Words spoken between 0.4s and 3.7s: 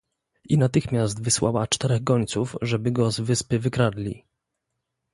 "I natychmiast wysłała czterech gońców, żeby go z wyspy